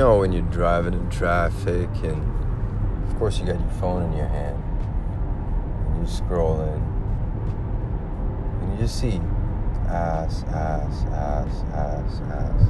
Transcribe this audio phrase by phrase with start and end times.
[0.00, 4.28] know when you're driving in traffic and of course you got your phone in your
[4.28, 4.56] hand
[5.84, 6.82] and you're scrolling
[8.62, 9.20] and you just see
[9.88, 12.62] ass, ass, ass, ass, ass.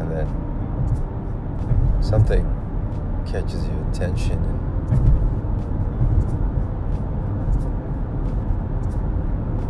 [0.00, 0.28] And then
[2.02, 2.44] something
[3.26, 4.36] catches your attention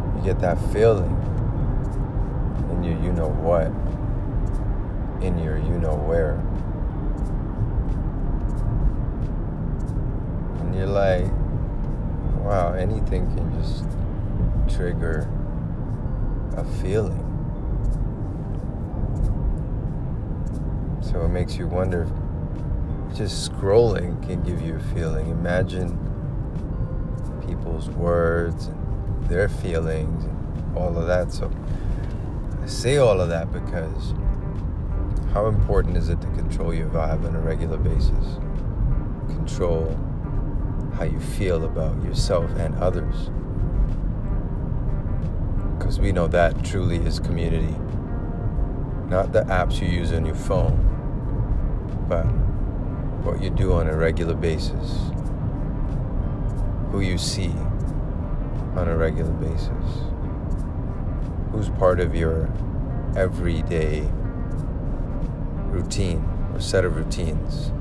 [0.03, 1.17] and you get that feeling
[2.69, 3.71] and your you know what
[5.23, 6.35] in your you know where.
[10.61, 11.27] And you're like,
[12.45, 13.85] wow, anything can just
[14.77, 15.29] trigger
[16.57, 17.29] a feeling.
[21.01, 25.31] So it makes you wonder if just scrolling can give you a feeling.
[25.31, 25.99] Imagine
[27.47, 31.33] people's words and their feelings and all of that.
[31.33, 31.51] So
[32.63, 34.15] I say all of that because
[35.33, 38.37] how important is it to control your vibe on a regular basis?
[39.29, 39.99] Control
[40.95, 43.31] how you feel about yourself and others.
[45.79, 47.75] Because we know that truly is community.
[49.09, 50.77] Not the apps you use on your phone,
[52.09, 52.25] but
[53.25, 54.99] what you do on a regular basis.
[56.91, 57.55] Who you see
[58.77, 59.71] on a regular basis.
[61.53, 62.53] Who's part of your
[63.17, 64.11] everyday
[65.73, 67.73] routine or set of routines.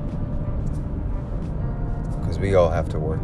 [2.18, 3.22] Because we all have to work.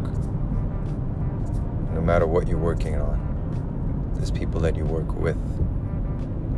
[1.93, 5.37] No matter what you're working on, there's people that you work with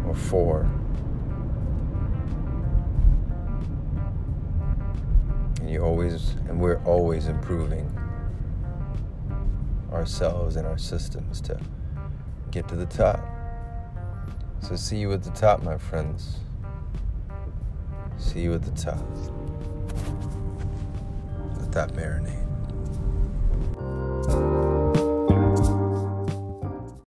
[0.06, 0.70] or for.
[5.62, 7.98] And you always, and we're always improving
[9.92, 11.60] ourselves and our systems to
[12.50, 13.24] get to the top.
[14.60, 16.40] So, see you at the top, my friends.
[18.22, 19.04] See you at the top.
[21.58, 22.51] Let that marinate.